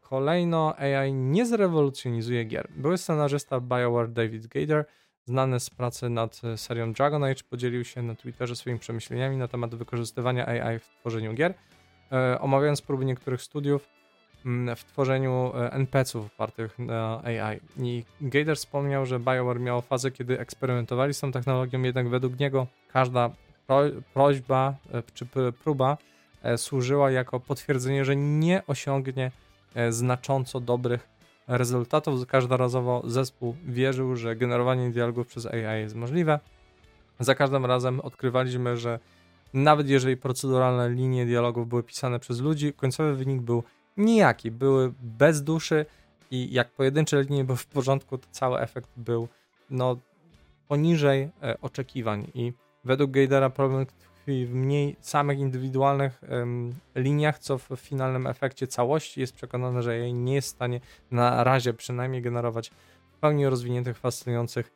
[0.09, 2.69] Kolejno AI nie zrewolucjonizuje gier.
[2.77, 4.85] Były scenarzysta BioWare David Gader,
[5.25, 9.75] znany z pracy nad serią Dragon Age, podzielił się na Twitterze swoimi przemyśleniami na temat
[9.75, 11.55] wykorzystywania AI w tworzeniu gier.
[12.13, 13.89] E, omawiając próby niektórych studiów,
[14.45, 17.61] Mm, w tworzeniu e, NPC-ów opartych na AI.
[17.77, 22.67] I Gator wspomniał, że BioWare miało fazę, kiedy eksperymentowali z tą technologią, jednak według niego
[22.89, 23.31] każda
[23.67, 23.83] pro,
[24.15, 25.27] prośba e, czy
[25.65, 25.97] próba
[26.43, 29.31] e, służyła jako potwierdzenie, że nie osiągnie
[29.91, 31.09] znacząco dobrych
[31.49, 32.27] rezultatów.
[32.27, 36.41] Każdorazowo zespół wierzył, że generowanie dialogów przez AI jest możliwe.
[37.21, 38.99] Za każdym razem odkrywaliśmy, że
[39.55, 43.63] nawet jeżeli proceduralne linie dialogów były pisane przez ludzi, końcowy wynik był
[43.97, 45.87] nijaki, były bez duszy
[46.31, 49.29] i jak pojedyncze linie były w porządku, to cały efekt był
[49.71, 49.97] no,
[50.69, 52.53] poniżej e, oczekiwań i
[52.85, 53.87] według Gadera problem
[54.29, 56.21] tkwi w mniej samych indywidualnych
[56.95, 59.21] liniach, co w finalnym efekcie całości.
[59.21, 62.71] Jest przekonany, że jej nie jest w stanie na razie przynajmniej generować
[63.13, 64.73] w pełni rozwiniętych, fascynujących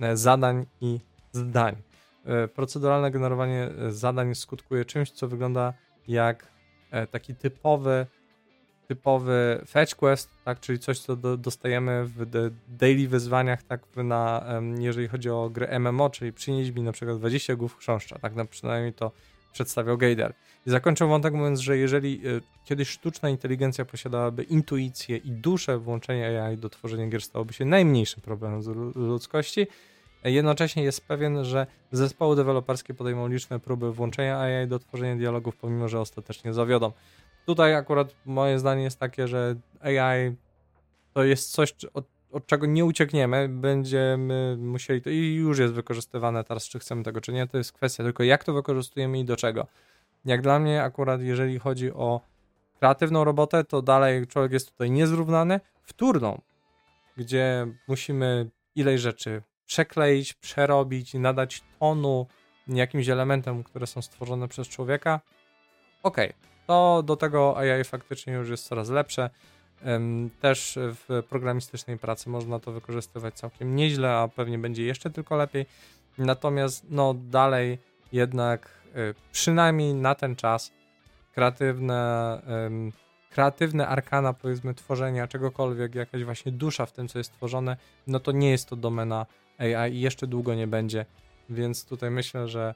[0.00, 1.00] e, zadań i
[1.32, 1.76] zdań.
[2.24, 5.72] E, proceduralne generowanie zadań skutkuje czymś, co wygląda
[6.08, 6.50] jak
[7.10, 8.06] taki typowy
[8.90, 14.44] typowy fetch quest, tak, czyli coś, co do, dostajemy w daily wyzwaniach, tak, na,
[14.78, 18.44] jeżeli chodzi o gry MMO, czyli przynieść mi na przykład 20 głów chrząszcza, tak, na
[18.44, 19.12] przynajmniej to
[19.52, 20.34] przedstawiał Gader.
[20.66, 26.42] I zakończę wątek mówiąc, że jeżeli y, kiedyś sztuczna inteligencja posiadałaby intuicję i duszę, włączenie
[26.42, 29.66] AI do tworzenia gier stałoby się najmniejszym problemem z ludzkości,
[30.24, 35.88] Jednocześnie jest pewien, że zespoły deweloperskie podejmą liczne próby włączenia AI do tworzenia dialogów, pomimo
[35.88, 36.92] że ostatecznie zawiodą.
[37.46, 40.36] Tutaj akurat moje zdanie jest takie, że AI
[41.12, 46.44] to jest coś, od, od czego nie uciekniemy, będziemy musieli to i już jest wykorzystywane
[46.44, 49.36] teraz, czy chcemy tego, czy nie, to jest kwestia tylko jak to wykorzystujemy i do
[49.36, 49.66] czego.
[50.24, 52.20] Jak dla mnie akurat, jeżeli chodzi o
[52.78, 55.60] kreatywną robotę, to dalej człowiek jest tutaj niezrównany.
[55.82, 56.40] Wtórną,
[57.16, 62.26] gdzie musimy ileś rzeczy przekleić, przerobić, nadać tonu
[62.68, 65.20] jakimś elementom, które są stworzone przez człowieka,
[66.02, 66.49] okej, okay.
[66.70, 69.30] To do tego AI faktycznie już jest coraz lepsze.
[70.40, 75.66] Też w programistycznej pracy można to wykorzystywać całkiem nieźle, a pewnie będzie jeszcze tylko lepiej.
[76.18, 77.78] Natomiast no dalej
[78.12, 80.72] jednak y, przynajmniej na ten czas
[81.34, 82.42] kreatywne,
[83.30, 88.32] kreatywne arkana powiedzmy tworzenia czegokolwiek, jakaś właśnie dusza w tym, co jest tworzone, no to
[88.32, 89.26] nie jest to domena
[89.58, 91.06] AI i jeszcze długo nie będzie,
[91.48, 92.74] więc tutaj myślę, że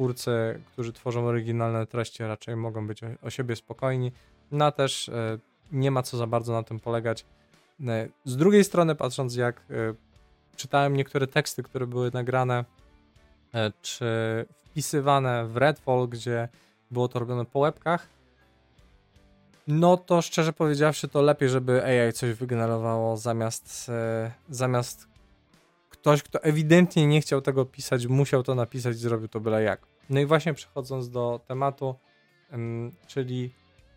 [0.00, 4.12] twórcy, którzy tworzą oryginalne treści raczej mogą być o, siebie spokojni,
[4.50, 5.38] no też e,
[5.72, 7.24] nie ma co za bardzo na tym polegać.
[7.86, 9.94] E, z drugiej strony patrząc jak e,
[10.56, 12.64] czytałem niektóre teksty, które były nagrane
[13.82, 14.06] czy
[14.64, 16.48] wpisywane w Redfall, gdzie
[16.90, 18.08] było to robione po łebkach,
[19.66, 23.90] no to szczerze powiedziawszy, to lepiej, żeby AI coś wygenerowało zamiast,
[24.50, 25.08] zamiast
[25.90, 29.89] ktoś, kto ewidentnie nie chciał tego pisać, musiał to napisać i zrobił to byle jak.
[30.10, 31.94] No i właśnie przechodząc do tematu,
[33.06, 33.50] czyli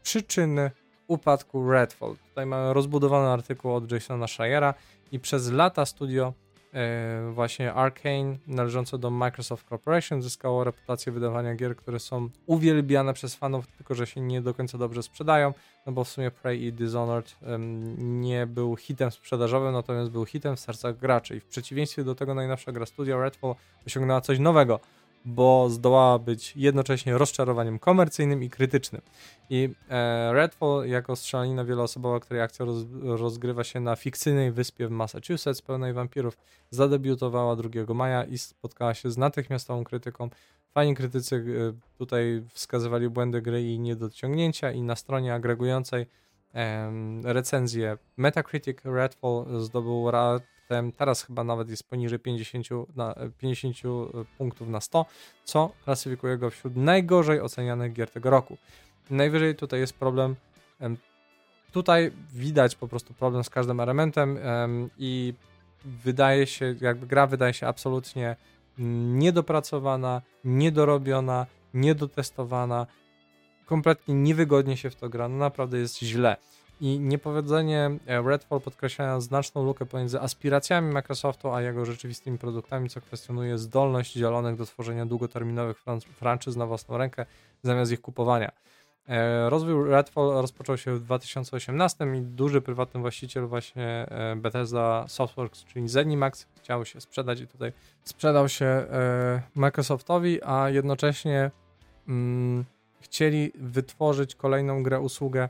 [0.03, 0.71] przyczyny
[1.07, 2.15] upadku Redfall.
[2.29, 4.73] Tutaj mamy rozbudowany artykuł od Jasona Shire'a
[5.11, 6.33] i przez lata studio
[6.73, 13.35] E, właśnie Arkane, należące do Microsoft Corporation, zyskało reputację wydawania gier, które są uwielbiane przez
[13.35, 15.53] fanów, tylko że się nie do końca dobrze sprzedają,
[15.85, 17.35] no bo w sumie Prey i Dishonored
[17.97, 22.33] nie był hitem sprzedażowym, natomiast był hitem w sercach graczy i w przeciwieństwie do tego
[22.33, 23.55] najnowsza gra studia Redfall
[23.87, 24.79] osiągnęła coś nowego,
[25.25, 29.01] bo zdołała być jednocześnie rozczarowaniem komercyjnym i krytycznym.
[29.49, 34.91] I e, Redfall jako strzelanina wieloosobowa, której akcja roz, rozgrywa się na fikcyjnej wyspie w
[34.91, 36.37] Massachusetts pełnej wampirów,
[36.69, 40.29] zadebiutowała 2 maja i spotkała się z natychmiastową krytyką.
[40.73, 46.05] Fajni krytycy e, tutaj wskazywali błędy gry i niedociągnięcia i na stronie agregującej
[47.23, 50.11] recenzję Metacritic Redfall zdobył
[50.97, 53.89] teraz chyba nawet jest poniżej 50, na, 50 e,
[54.37, 55.05] punktów na 100,
[55.43, 58.57] co klasyfikuje go wśród najgorzej ocenianych gier tego roku.
[59.09, 60.35] Najwyżej tutaj jest problem,
[61.71, 64.39] tutaj widać po prostu problem z każdym elementem
[64.97, 65.33] i
[65.85, 68.35] wydaje się, jakby gra wydaje się absolutnie
[68.77, 72.87] niedopracowana, niedorobiona, niedotestowana,
[73.65, 76.37] kompletnie niewygodnie się w to gra, no naprawdę jest źle
[76.81, 83.01] i niepowiedzenie e, Redfall podkreśla znaczną lukę pomiędzy aspiracjami Microsoftu a jego rzeczywistymi produktami, co
[83.01, 85.83] kwestionuje zdolność zielonych do tworzenia długoterminowych
[86.19, 87.25] franczyz na własną rękę
[87.61, 88.51] zamiast ich kupowania.
[89.07, 95.63] E, rozwój Redfall rozpoczął się w 2018 i duży prywatny właściciel właśnie e, Bethesda Softworks,
[95.63, 98.85] czyli Zenimax, chciał się sprzedać i tutaj sprzedał się
[99.55, 101.51] Microsoftowi, a jednocześnie
[102.07, 102.65] mm,
[102.99, 105.49] chcieli wytworzyć kolejną grę, usługę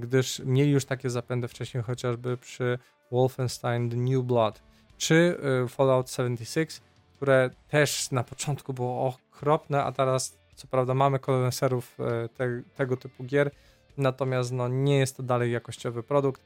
[0.00, 2.78] gdyż mieli już takie zapędy wcześniej chociażby przy
[3.10, 4.62] Wolfenstein The New Blood
[4.98, 6.80] czy y, Fallout 76,
[7.16, 12.96] które też na początku było okropne, a teraz co prawda mamy koneserów y, te, tego
[12.96, 13.50] typu gier,
[13.98, 16.42] natomiast no, nie jest to dalej jakościowy produkt.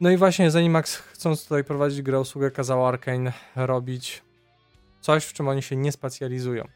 [0.00, 4.22] No i właśnie Zenimax chcąc tutaj prowadzić grę usługę kazał Arkane robić
[5.00, 6.68] coś, w czym oni się nie specjalizują.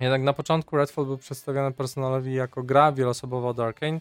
[0.00, 4.00] Jednak na początku Redfall był przedstawiony personalowi jako gra wieloosobowa od Arkane,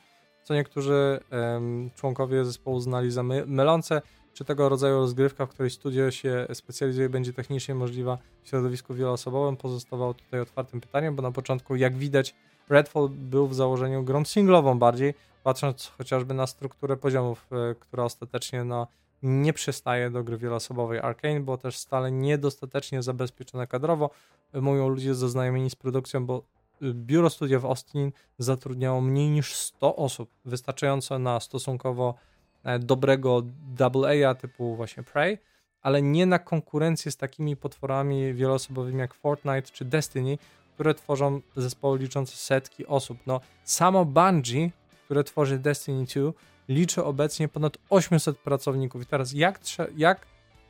[0.49, 4.01] co niektórzy um, członkowie zespołu uznali za my mylące,
[4.33, 9.57] czy tego rodzaju rozgrywka, w której studio się specjalizuje, będzie technicznie możliwa w środowisku wieloosobowym,
[9.57, 12.35] pozostawało tutaj otwartym pytaniem, bo na początku, jak widać,
[12.69, 18.63] Redfall był w założeniu grą singlową bardziej, patrząc chociażby na strukturę poziomów, e, która ostatecznie
[18.63, 18.87] no,
[19.23, 24.09] nie przystaje do gry wieloosobowej Arkane, bo też stale niedostatecznie zabezpieczone kadrowo.
[24.53, 26.43] Mówią ludzie zaznajomieni z produkcją, bo
[26.83, 32.15] biuro studia w Austin zatrudniało mniej niż 100 osób, wystarczająco na stosunkowo
[32.63, 33.43] e, dobrego
[33.79, 35.37] AA typu właśnie Prey,
[35.81, 40.37] ale nie na konkurencję z takimi potworami wieloosobowymi jak Fortnite czy Destiny,
[40.73, 43.17] które tworzą zespoły liczące setki osób.
[43.27, 44.69] No, samo Bungie,
[45.05, 46.31] które tworzy Destiny 2,
[46.69, 49.01] liczy obecnie ponad 800 pracowników.
[49.01, 49.59] I teraz jak,
[49.97, 50.25] jak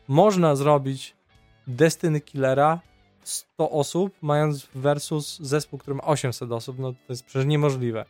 [0.07, 1.15] można zrobić
[1.67, 2.79] Destiny Killera
[3.23, 6.79] 100 osób, mając versus zespół, który ma 800 osób?
[6.79, 8.05] No to jest przecież niemożliwe.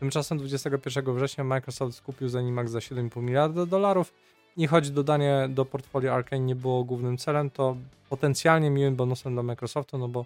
[0.00, 4.14] Tymczasem 21 września Microsoft skupił Zenimax za 7,5 miliarda dolarów
[4.56, 7.76] i choć dodanie do portfolio Arkane nie było głównym celem, to
[8.10, 10.24] potencjalnie miłym bonusem dla Microsoftu, no bo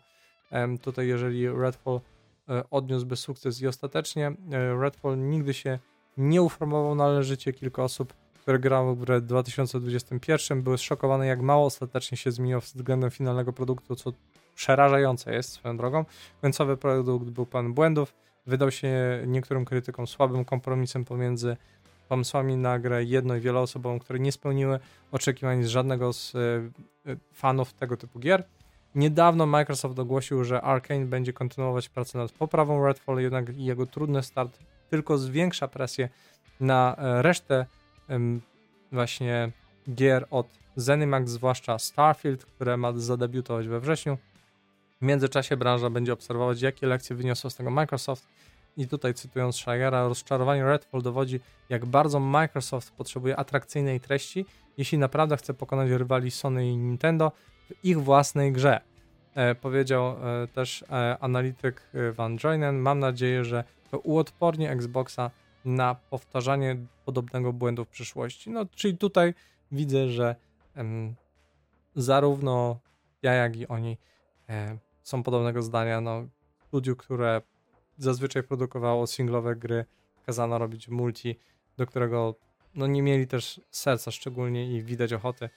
[0.82, 2.00] tutaj jeżeli Redfall
[2.48, 5.78] um, odniósłby sukces i ostatecznie um, Redfall nigdy się
[6.16, 11.66] nie uformował należycie, kilka osób, które grały w grę w 2021 były zszokowane jak mało
[11.66, 14.12] ostatecznie się zmieniło względem finalnego produktu, co
[14.54, 16.04] przerażające jest swoją drogą.
[16.40, 18.14] Końcowy produkt był pełen błędów,
[18.46, 18.90] wydał się
[19.26, 21.56] niektórym krytykom słabym kompromisem pomiędzy
[22.08, 24.78] pomysłami na grę jedno- i wieloosobową, które nie spełniły
[25.12, 26.70] oczekiwań z żadnego z y,
[27.32, 28.44] fanów tego typu gier.
[28.94, 34.58] Niedawno Microsoft ogłosił, że Arkane będzie kontynuować pracę nad poprawą Redfall, jednak jego trudny start
[34.90, 36.08] tylko zwiększa presję
[36.60, 37.66] na e, resztę
[38.92, 39.52] właśnie
[39.94, 40.46] gier od
[40.76, 44.18] Zenimax, zwłaszcza Starfield, które ma zadebiutować we wrześniu.
[45.00, 48.28] W międzyczasie branża będzie obserwować, jakie lekcje wyniosło z tego Microsoft
[48.76, 54.46] i tutaj cytując Schreiera, rozczarowanie Redfall dowodzi, jak bardzo Microsoft potrzebuje atrakcyjnej treści,
[54.78, 57.32] jeśli naprawdę chce pokonać rywali Sony i Nintendo
[57.70, 58.80] w ich własnej grze.
[59.34, 65.30] E, powiedział e, też e, analityk e, Van Joinen, mam nadzieję, że to uodporni Xboxa
[65.64, 68.50] na powtarzanie podobnego błędu w przyszłości.
[68.50, 69.34] No, czyli tutaj
[69.72, 70.36] widzę, że
[70.74, 71.14] em,
[71.96, 72.78] zarówno
[73.22, 73.98] ja, jak i oni
[74.48, 76.00] e, są podobnego zdania.
[76.00, 76.26] No,
[76.68, 77.42] studiu, które
[77.98, 79.84] zazwyczaj produkowało singlowe gry,
[80.26, 81.38] kazano robić multi,
[81.76, 82.34] do którego
[82.74, 85.50] no, nie mieli też serca szczególnie i widać ochoty.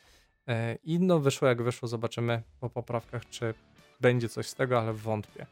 [0.48, 3.54] E, I no wyszło jak wyszło, zobaczymy po poprawkach, czy
[4.02, 5.46] będzie coś z tego, ale wątpię.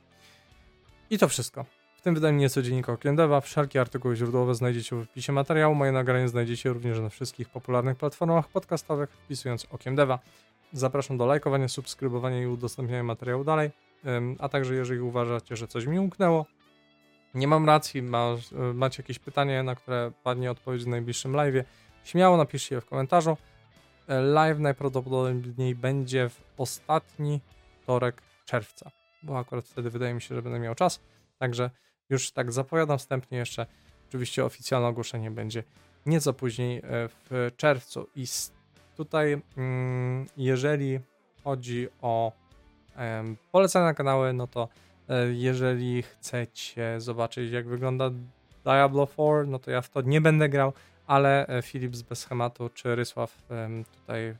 [1.10, 1.66] I to wszystko.
[2.04, 3.42] Tym wydaniu nieco dziennika Okiem Deva.
[3.42, 5.76] Wszelkie artykuły źródłowe znajdziecie w opisie materiału.
[5.76, 10.20] Moje nagranie znajdziecie również na wszystkich popularnych platformach podcastowych, wpisując Okiem Deva.
[10.74, 13.72] Zapraszam do lajkowania, subskrybowania i udostępniania materiału dalej.
[14.40, 16.46] A także jeżeli uważacie, że coś mi umknęło,
[17.34, 18.04] nie mam racji, e,
[18.74, 21.66] macie jakieś pytanie, na które padnie odpowiedź w najbliższym live,
[22.04, 23.38] śmiało napiszcie je w komentarzu.
[24.08, 27.42] E, live najprawdopodobniej będzie w ostatni
[27.82, 28.92] wtorek czerwca,
[29.24, 31.00] bo akurat wtedy wydaje mi się, że będę miał czas.
[31.40, 31.70] Także
[32.14, 33.66] już tak zapowiadam wstępnie jeszcze.
[34.10, 35.64] Oczywiście oficjalne ogłoszenie będzie
[36.06, 38.08] nieco później e, w czerwcu.
[38.16, 38.26] I
[38.98, 41.00] tutaj, mm, jeżeli
[41.44, 42.32] chodzi o
[43.52, 44.70] polecane kanały, no to
[45.10, 48.12] E, jeżeli chcecie zobaczyć, jak wygląda
[48.64, 50.74] Diablo 4, no to ja w to nie będę grał,
[51.08, 53.44] ale e, Filip z Bez Schematu czy Rysław
[54.00, 54.36] tutaj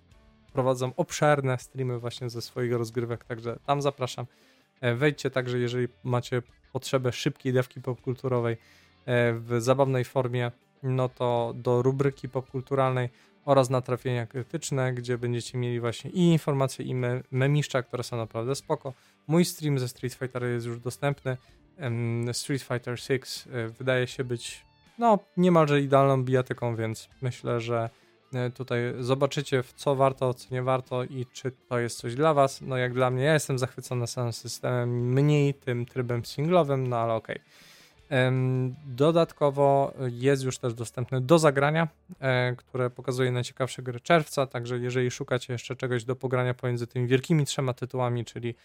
[0.54, 4.26] prowadzą obszerne streamy właśnie ze swoich rozgrywek, także tam zapraszam.
[4.96, 6.42] Wejdźcie także, jeżeli macie
[6.74, 8.58] potrzebę szybkiej dewki popkulturowej
[9.34, 10.52] w zabawnej formie,
[10.84, 13.10] no to do rubryki popkulturalnej
[13.46, 18.56] oraz natrafienia krytyczne, gdzie będziecie mieli właśnie i informacje, i me memiszcza, które są naprawdę
[18.56, 18.94] spoko.
[19.28, 21.38] Mój stream ze Street Fighter jest już dostępny.
[22.34, 24.66] Street Fighter 6 e, wydaje się być
[24.98, 28.03] no niemalże idealną bijatyką, więc myślę, że e,
[28.56, 32.62] tutaj zobaczycie w co warto, co nie warto i czy to jest coś dla was.
[32.62, 37.14] No jak dla mnie, ja jestem zachwycony samym systemem, mniej tym trybem singlowym, no ale
[37.14, 37.36] okej.
[37.36, 37.74] Okay.
[38.86, 41.88] Dodatkowo jest już też dostępny do zagrania,
[42.20, 47.08] e, które pokazuje najciekawsze gry czerwca, także jeżeli szukacie jeszcze czegoś do pogrania pomiędzy tymi
[47.08, 48.56] wielkimi trzema tytułami, czyli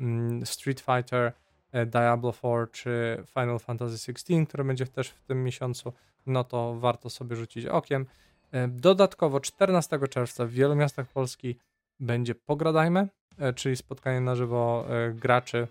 [0.00, 1.32] mm, Street Fighter,
[1.72, 5.92] e, Diablo 4 czy Final Fantasy XVI, które będzie też w tym miesiącu,
[6.26, 8.06] no to warto sobie rzucić okiem.
[8.52, 11.58] E, dodatkowo 14 czerwca w wielu miastach Polski
[12.00, 13.08] będzie Pogradajmy,
[13.54, 15.68] czyli spotkanie na żywo graczy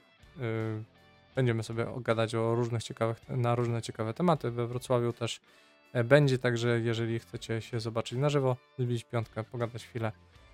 [1.37, 4.51] Będziemy sobie gadać o różnych ciekawych, na różne ciekawe tematy.
[4.51, 5.41] We Wrocławiu też
[5.93, 10.11] e, będzie, także jeżeli chcecie się zobaczyć na żywo, zbić piątkę, pogadać chwilę,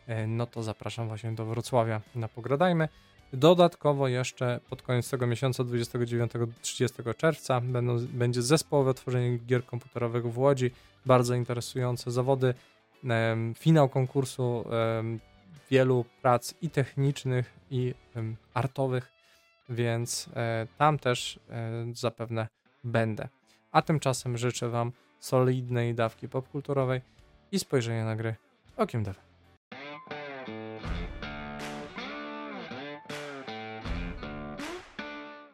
[0.08, 2.90] e, no to zapraszam właśnie do Wrocławia na Pogradajmy.
[3.34, 10.38] Dodatkowo jeszcze pod koniec tego miesiąca, 29-30 czerwca, będą, będzie zespołowe tworzenie gier komputerowych w
[10.38, 10.72] Łodzi.
[11.06, 12.54] Bardzo interesujące zawody.
[13.58, 14.66] Finał konkursu
[15.72, 17.94] wielu prac i technicznych, i
[18.54, 19.14] artowych
[19.70, 22.48] więc e, tam też e, zapewne
[22.84, 23.28] będę.
[23.72, 27.02] A tymczasem życzę Wam solidnej dawki popkulturowej
[27.52, 28.36] i spojrzenia na gry
[28.78, 29.33] okiem dewa.